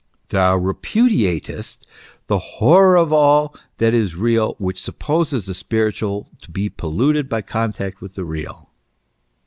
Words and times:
Thou 0.29 0.57
repudiatest" 0.57 1.85
the 2.25 2.39
horror 2.39 2.95
of 2.97 3.13
all 3.13 3.55
that 3.77 3.93
is 3.93 4.15
real, 4.15 4.55
which 4.57 4.81
supposes 4.81 5.45
the 5.45 5.53
spiritual 5.53 6.27
to 6.41 6.49
be 6.49 6.69
polluted 6.69 7.29
by 7.29 7.43
contact 7.43 8.01
with 8.01 8.15
the 8.15 8.25
real." 8.25 8.71